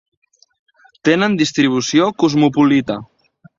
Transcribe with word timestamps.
Tenen 1.09 1.37
distribució 1.43 2.09
cosmopolita. 2.25 3.01